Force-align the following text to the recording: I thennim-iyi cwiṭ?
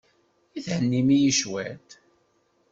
I 0.57 0.59
thennim-iyi 0.67 1.31
cwiṭ? 1.39 1.87